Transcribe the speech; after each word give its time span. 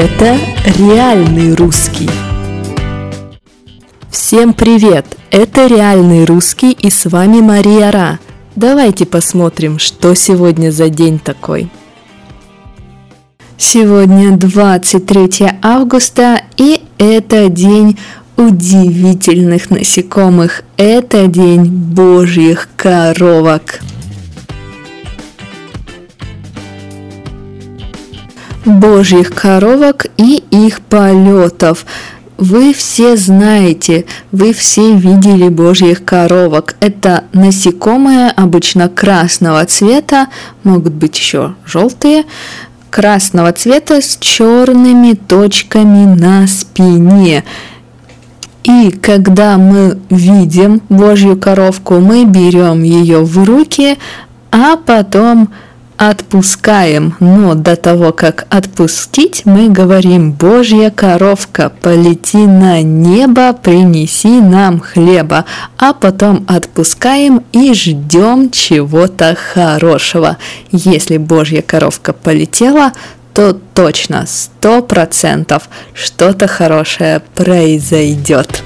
Это 0.00 0.38
реальный 0.78 1.56
русский. 1.56 2.08
Всем 4.08 4.54
привет! 4.54 5.04
Это 5.32 5.66
реальный 5.66 6.24
русский 6.24 6.70
и 6.70 6.88
с 6.88 7.06
вами 7.06 7.40
Мария 7.40 7.90
Ра. 7.90 8.20
Давайте 8.54 9.06
посмотрим, 9.06 9.80
что 9.80 10.14
сегодня 10.14 10.70
за 10.70 10.88
день 10.88 11.18
такой. 11.18 11.68
Сегодня 13.56 14.36
23 14.36 15.30
августа 15.62 16.42
и 16.56 16.80
это 16.98 17.48
день 17.48 17.98
удивительных 18.36 19.68
насекомых. 19.70 20.62
Это 20.76 21.26
день 21.26 21.64
божьих 21.64 22.68
коровок. 22.76 23.80
Божьих 28.68 29.34
коровок 29.34 30.06
и 30.16 30.42
их 30.50 30.80
полетов. 30.80 31.86
Вы 32.36 32.72
все 32.72 33.16
знаете, 33.16 34.04
вы 34.30 34.52
все 34.52 34.94
видели 34.94 35.48
божьих 35.48 36.04
коровок. 36.04 36.76
Это 36.78 37.24
насекомые 37.32 38.30
обычно 38.30 38.88
красного 38.88 39.64
цвета, 39.66 40.28
могут 40.62 40.92
быть 40.92 41.18
еще 41.18 41.54
желтые, 41.66 42.24
красного 42.90 43.52
цвета 43.52 44.00
с 44.00 44.16
черными 44.20 45.14
точками 45.14 46.04
на 46.14 46.46
спине. 46.46 47.42
И 48.62 48.90
когда 48.90 49.56
мы 49.56 49.98
видим 50.10 50.82
Божью 50.88 51.36
коровку, 51.36 51.94
мы 52.00 52.24
берем 52.24 52.82
ее 52.82 53.24
в 53.24 53.44
руки, 53.44 53.98
а 54.50 54.76
потом 54.76 55.48
отпускаем, 55.98 57.14
но 57.18 57.54
до 57.54 57.76
того, 57.76 58.12
как 58.12 58.46
отпустить, 58.48 59.42
мы 59.44 59.68
говорим 59.68 60.32
«Божья 60.32 60.90
коровка, 60.90 61.70
полети 61.82 62.38
на 62.38 62.82
небо, 62.82 63.52
принеси 63.52 64.40
нам 64.40 64.80
хлеба», 64.80 65.44
а 65.76 65.92
потом 65.92 66.46
отпускаем 66.48 67.42
и 67.52 67.74
ждем 67.74 68.50
чего-то 68.50 69.36
хорошего. 69.52 70.38
Если 70.70 71.16
Божья 71.16 71.62
коровка 71.62 72.12
полетела, 72.12 72.92
то 73.34 73.52
точно, 73.74 74.24
сто 74.26 74.82
процентов 74.82 75.68
что-то 75.94 76.46
хорошее 76.46 77.22
произойдет. 77.34 78.62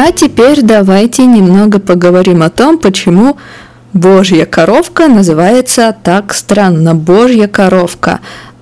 А 0.00 0.12
теперь 0.12 0.62
давайте 0.62 1.26
немного 1.26 1.80
поговорим 1.80 2.44
о 2.44 2.50
том, 2.50 2.78
почему 2.78 3.36
Божья 3.92 4.46
коровка 4.46 5.08
называется 5.08 5.92
так 6.04 6.34
странно. 6.34 6.94
Божья 6.94 7.48
коровка. 7.48 8.20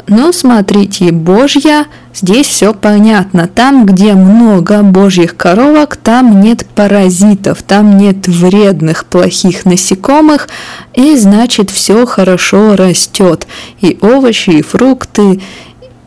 Но 0.08 0.32
смотрите, 0.32 1.12
Божья, 1.12 1.88
здесь 2.14 2.46
все 2.46 2.72
понятно. 2.72 3.50
Там, 3.54 3.84
где 3.84 4.14
много 4.14 4.82
Божьих 4.82 5.36
коровок, 5.36 5.96
там 5.96 6.40
нет 6.40 6.64
паразитов, 6.74 7.62
там 7.62 7.98
нет 7.98 8.26
вредных, 8.26 9.04
плохих 9.04 9.66
насекомых, 9.66 10.48
и 10.94 11.16
значит 11.16 11.70
все 11.70 12.06
хорошо 12.06 12.76
растет. 12.76 13.46
И 13.82 13.98
овощи, 14.00 14.50
и 14.50 14.62
фрукты, 14.62 15.42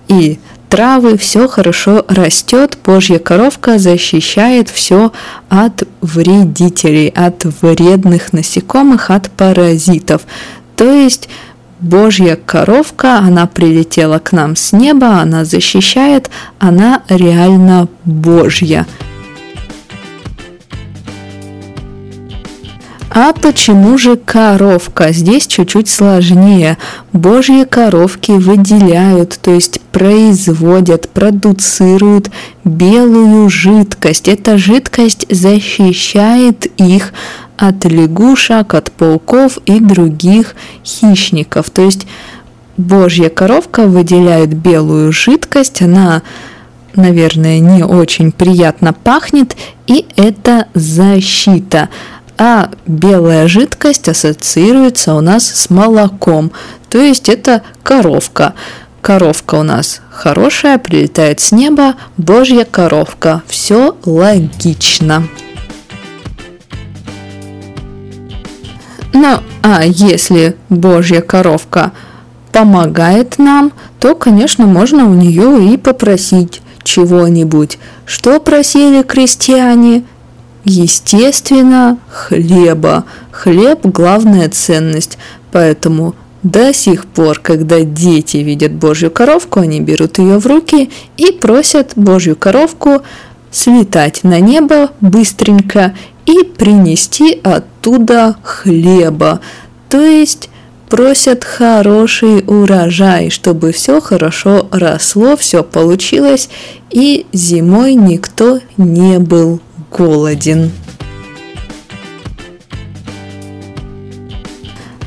и 0.07 0.39
травы, 0.69 1.17
все 1.17 1.47
хорошо 1.47 2.05
растет, 2.07 2.77
Божья 2.85 3.19
коровка 3.19 3.79
защищает 3.79 4.69
все 4.69 5.11
от 5.49 5.83
вредителей, 6.01 7.09
от 7.09 7.43
вредных 7.61 8.31
насекомых, 8.31 9.09
от 9.09 9.29
паразитов. 9.31 10.21
То 10.75 10.93
есть 10.93 11.27
Божья 11.81 12.37
коровка, 12.37 13.17
она 13.17 13.47
прилетела 13.47 14.19
к 14.19 14.31
нам 14.31 14.55
с 14.55 14.71
неба, 14.71 15.19
она 15.19 15.43
защищает, 15.43 16.29
она 16.59 17.01
реально 17.09 17.87
Божья. 18.05 18.85
А 23.11 23.33
почему 23.33 23.97
же 23.97 24.17
коровка? 24.17 25.11
Здесь 25.11 25.47
чуть-чуть 25.47 25.89
сложнее. 25.89 26.77
Божьи 27.11 27.63
коровки 27.63 28.31
выделяют, 28.31 29.39
то 29.41 29.51
есть 29.51 29.81
производят, 29.91 31.09
продуцируют 31.09 32.29
белую 32.63 33.49
жидкость. 33.49 34.27
Эта 34.27 34.59
жидкость 34.59 35.25
защищает 35.29 36.67
их 36.79 37.13
от 37.57 37.83
лягушек, 37.85 38.75
от 38.75 38.91
пауков 38.91 39.57
и 39.65 39.79
других 39.79 40.55
хищников. 40.85 41.71
То 41.71 41.81
есть 41.81 42.05
Божья 42.77 43.29
коровка 43.29 43.87
выделяет 43.87 44.53
белую 44.53 45.11
жидкость, 45.11 45.81
она 45.81 46.21
наверное, 46.95 47.59
не 47.59 47.83
очень 47.83 48.31
приятно 48.31 48.93
пахнет, 48.93 49.55
и 49.87 50.05
это 50.15 50.67
защита 50.73 51.89
а 52.39 52.71
белая 52.87 53.49
жидкость 53.49 54.07
ассоциируется 54.07 55.13
у 55.13 55.19
нас 55.19 55.45
с 55.45 55.69
молоком, 55.69 56.51
то 56.89 56.97
есть 56.97 57.27
это 57.27 57.63
коровка. 57.83 58.53
Коровка 59.01 59.55
у 59.55 59.63
нас 59.63 60.01
хорошая, 60.09 60.77
прилетает 60.77 61.41
с 61.41 61.51
неба, 61.51 61.95
божья 62.17 62.65
коровка. 62.65 63.43
Все 63.47 63.97
логично. 64.05 65.27
Ну, 69.13 69.39
а 69.61 69.83
если 69.83 70.55
божья 70.69 71.21
коровка 71.21 71.91
помогает 72.53 73.37
нам, 73.37 73.73
то, 73.99 74.15
конечно, 74.15 74.65
можно 74.65 75.09
у 75.09 75.13
нее 75.13 75.73
и 75.73 75.77
попросить 75.77 76.61
чего-нибудь. 76.83 77.79
Что 78.05 78.39
просили 78.39 79.03
крестьяне? 79.03 80.03
Естественно, 80.69 81.97
хлеба. 82.09 83.05
Хлеб– 83.31 83.79
главная 83.83 84.49
ценность, 84.49 85.17
поэтому 85.51 86.15
до 86.43 86.73
сих 86.73 87.05
пор, 87.05 87.39
когда 87.39 87.81
дети 87.81 88.37
видят 88.37 88.71
Божью 88.71 89.11
коровку, 89.11 89.59
они 89.59 89.81
берут 89.81 90.19
ее 90.19 90.37
в 90.37 90.45
руки 90.45 90.89
и 91.17 91.31
просят 91.31 91.93
Божью 91.95 92.35
коровку 92.35 93.01
слетать 93.51 94.23
на 94.23 94.39
небо 94.39 94.91
быстренько 95.01 95.95
и 96.25 96.43
принести 96.43 97.39
оттуда 97.43 98.37
хлеба. 98.43 99.41
То 99.89 100.01
есть 100.01 100.49
просят 100.87 101.43
хороший 101.43 102.43
урожай, 102.45 103.29
чтобы 103.31 103.71
все 103.71 103.99
хорошо 103.99 104.67
росло, 104.71 105.35
все 105.35 105.63
получилось, 105.63 106.49
и 106.89 107.25
зимой 107.33 107.95
никто 107.95 108.59
не 108.77 109.19
был 109.19 109.59
голоден. 109.91 110.71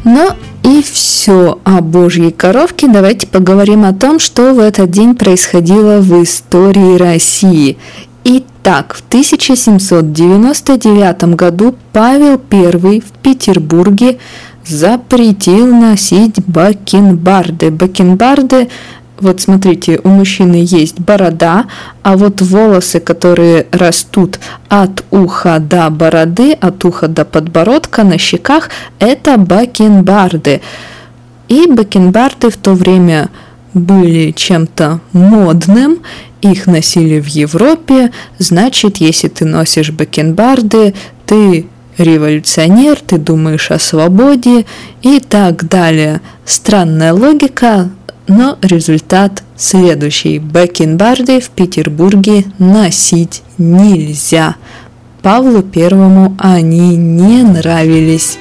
Ну 0.04 0.30
и 0.64 0.82
все 0.82 1.60
о 1.64 1.80
Божьей 1.80 2.32
коровке. 2.32 2.88
Давайте 2.88 3.26
поговорим 3.26 3.84
о 3.84 3.92
том, 3.92 4.18
что 4.18 4.54
в 4.54 4.58
этот 4.58 4.90
день 4.90 5.14
происходило 5.14 6.00
в 6.00 6.22
истории 6.22 6.96
России. 6.96 7.76
Итак, 8.24 8.94
в 8.94 9.02
1799 9.08 11.24
году 11.34 11.74
Павел 11.92 12.40
I 12.50 13.00
в 13.00 13.12
Петербурге 13.22 14.18
запретил 14.64 15.66
носить 15.66 16.40
бакенбарды. 16.46 17.70
Бакенбарды 17.70 18.68
вот 19.22 19.40
смотрите, 19.40 20.00
у 20.02 20.08
мужчины 20.08 20.62
есть 20.66 20.98
борода, 20.98 21.66
а 22.02 22.16
вот 22.16 22.42
волосы, 22.42 22.98
которые 22.98 23.66
растут 23.70 24.40
от 24.68 25.04
уха 25.12 25.58
до 25.60 25.88
бороды, 25.90 26.52
от 26.52 26.84
уха 26.84 27.06
до 27.06 27.24
подбородка 27.24 28.02
на 28.02 28.18
щеках, 28.18 28.68
это 28.98 29.38
бакенбарды. 29.38 30.60
И 31.48 31.66
бакенбарды 31.66 32.50
в 32.50 32.56
то 32.56 32.74
время 32.74 33.30
были 33.74 34.32
чем-то 34.32 35.00
модным, 35.12 35.98
их 36.40 36.66
носили 36.66 37.20
в 37.20 37.28
Европе, 37.28 38.10
значит, 38.38 38.96
если 38.96 39.28
ты 39.28 39.44
носишь 39.44 39.92
бакенбарды, 39.92 40.94
ты 41.26 41.66
революционер, 41.96 42.98
ты 42.98 43.18
думаешь 43.18 43.70
о 43.70 43.78
свободе 43.78 44.66
и 45.02 45.20
так 45.20 45.68
далее. 45.68 46.20
Странная 46.44 47.12
логика, 47.12 47.90
но 48.28 48.58
результат 48.62 49.42
следующий. 49.56 50.38
Бакенбарды 50.38 51.40
в 51.40 51.50
Петербурге 51.50 52.44
носить 52.58 53.42
нельзя. 53.58 54.56
Павлу 55.22 55.62
Первому 55.62 56.36
они 56.38 56.96
не 56.96 57.42
нравились. 57.42 58.38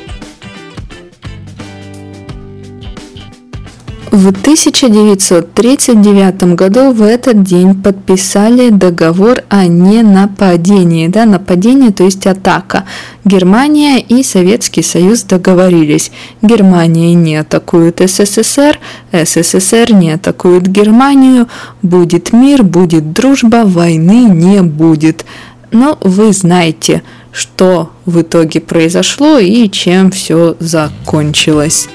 В 4.11 4.27
1939 4.27 6.55
году 6.55 6.91
в 6.91 7.01
этот 7.01 7.43
день 7.43 7.81
подписали 7.81 8.69
договор 8.69 9.43
о 9.47 9.65
ненападении. 9.67 11.07
Да, 11.07 11.23
нападение, 11.23 11.91
то 11.91 12.03
есть 12.03 12.27
атака. 12.27 12.83
Германия 13.23 14.01
и 14.01 14.21
Советский 14.21 14.81
Союз 14.81 15.23
договорились. 15.23 16.11
Германия 16.41 17.13
не 17.13 17.37
атакует 17.37 18.01
СССР, 18.05 18.79
СССР 19.13 19.93
не 19.93 20.11
атакует 20.11 20.67
Германию. 20.67 21.47
Будет 21.81 22.33
мир, 22.33 22.63
будет 22.63 23.13
дружба, 23.13 23.63
войны 23.63 24.25
не 24.25 24.61
будет. 24.61 25.23
Но 25.71 25.97
вы 26.01 26.33
знаете, 26.33 27.01
что 27.31 27.91
в 28.05 28.23
итоге 28.23 28.59
произошло 28.59 29.39
и 29.39 29.69
чем 29.69 30.11
все 30.11 30.57
закончилось. 30.59 31.87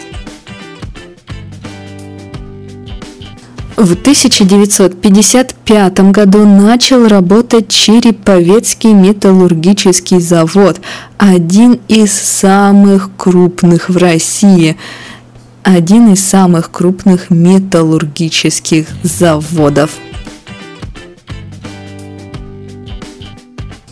В 3.76 3.93
1955 3.93 6.11
году 6.11 6.44
начал 6.46 7.08
работать 7.08 7.69
Череповецкий 7.69 8.94
металлургический 8.94 10.19
завод, 10.19 10.81
один 11.19 11.81
из 11.87 12.14
самых 12.14 13.11
крупных 13.19 13.90
в 13.90 13.99
России, 13.99 14.78
один 15.62 16.14
из 16.14 16.26
самых 16.26 16.70
крупных 16.70 17.28
металлургических 17.28 18.87
заводов. 19.02 19.90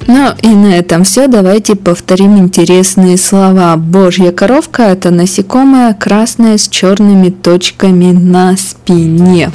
Ну 0.07 0.33
и 0.41 0.49
на 0.49 0.79
этом 0.79 1.05
все. 1.05 1.29
Давайте 1.29 1.75
повторим 1.75 2.39
интересные 2.39 3.19
слова. 3.19 3.77
Божья 3.77 4.33
коровка– 4.33 4.83
это 4.85 5.11
насекомое 5.11 5.93
красное 5.93 6.57
с 6.57 6.69
черными 6.69 7.29
точками 7.29 8.13
на 8.13 8.57
спине. 8.57 9.53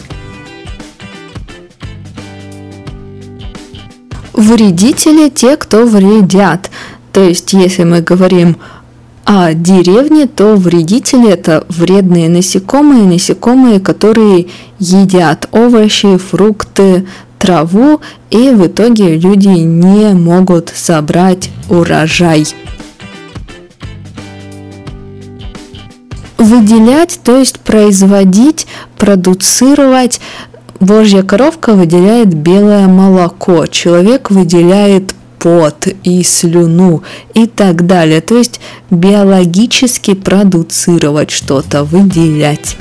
Вредители– 4.39 5.27
те, 5.36 5.57
кто 5.57 5.86
вредят. 5.86 6.71
То 7.12 7.21
есть, 7.21 7.51
если 7.51 7.83
мы 7.83 8.00
говорим 8.00 8.56
о 9.25 9.53
деревне, 9.53 10.27
то 10.27 10.56
вредители– 10.56 11.30
это 11.31 11.65
вредные 11.68 12.30
насекомые, 12.30 13.03
насекомые, 13.03 13.81
которые 13.81 14.47
едят 14.80 15.50
овощи, 15.51 16.15
фрукты, 16.15 17.06
траву, 17.38 18.00
и 18.30 18.51
в 18.51 18.65
итоге 18.68 19.18
люди 19.18 19.50
не 19.50 20.13
могут 20.13 20.71
собрать 20.74 21.50
урожай. 21.69 22.47
Выделять, 26.38 27.19
то 27.25 27.38
есть 27.38 27.59
производить, 27.59 28.68
продуцировать 28.97 30.21
Божья 30.80 31.24
коровка 31.24 31.74
выделяет 31.74 32.34
белое 32.34 32.88
молоко, 32.88 33.66
человек 33.66 34.31
выделяет 34.31 35.14
пот 35.40 35.88
и 36.04 36.24
слюну 36.24 37.04
и 37.34 37.48
так 37.48 37.86
далее. 37.86 38.22
То 38.22 38.38
есть 38.38 38.60
биологически 38.90 40.14
продуцировать 40.14 41.31
что-то, 41.31 41.84
выделять. 41.84 42.78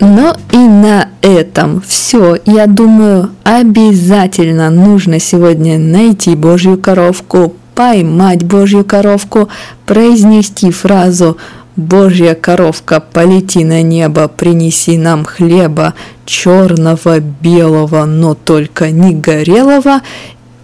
Ну 0.00 0.34
и 0.52 0.58
на 0.58 1.08
этом 1.22 1.82
все. 1.86 2.38
Я 2.44 2.66
думаю, 2.66 3.30
обязательно 3.44 4.70
нужно 4.70 5.18
сегодня 5.18 5.78
найти 5.78 6.34
Божью 6.34 6.78
коровку, 6.78 7.54
поймать 7.74 8.44
Божью 8.44 8.84
коровку, 8.84 9.48
произнести 9.86 10.70
фразу 10.70 11.38
Божья 11.76 12.34
коровка, 12.34 13.00
полети 13.00 13.64
на 13.64 13.82
небо, 13.82 14.28
принеси 14.28 14.96
нам 14.96 15.24
хлеба, 15.24 15.94
черного, 16.24 17.20
белого, 17.20 18.06
но 18.06 18.34
только 18.34 18.90
не 18.90 19.14
горелого, 19.14 20.00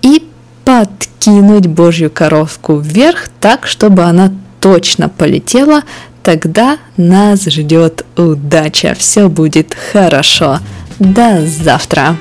и 0.00 0.26
подкинуть 0.64 1.66
Божью 1.66 2.10
коровку 2.10 2.78
вверх 2.78 3.28
так, 3.40 3.66
чтобы 3.66 4.04
она 4.04 4.32
точно 4.60 5.08
полетела, 5.08 5.82
тогда 6.22 6.78
нас 6.96 7.44
ждет 7.44 8.06
удача. 8.16 8.94
Все 8.96 9.28
будет 9.28 9.76
хорошо. 9.92 10.60
До 10.98 11.44
завтра. 11.46 12.16